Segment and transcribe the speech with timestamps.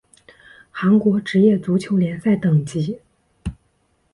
[0.71, 2.99] 韩国职业足球联赛等级